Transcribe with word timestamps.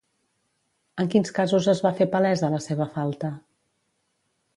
En 1.03 1.11
quins 1.15 1.33
casos 1.39 1.67
es 1.73 1.81
va 1.87 1.91
fer 1.99 2.07
palesa 2.15 2.49
la 2.53 2.61
seva 2.69 2.89
falta? 2.95 3.31